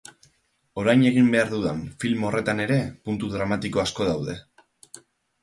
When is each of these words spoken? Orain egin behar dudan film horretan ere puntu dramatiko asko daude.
Orain 0.83 1.03
egin 1.09 1.29
behar 1.35 1.51
dudan 1.51 1.83
film 2.05 2.25
horretan 2.31 2.63
ere 2.65 2.79
puntu 3.11 3.31
dramatiko 3.35 3.85
asko 3.87 4.09
daude. 4.11 4.39